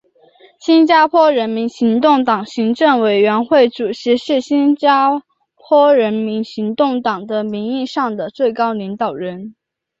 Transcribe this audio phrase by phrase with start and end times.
[0.59, 5.21] 新加坡人民行动党行政委员会主席是新加
[5.57, 9.53] 坡人民行动党的名义上的最高领导人。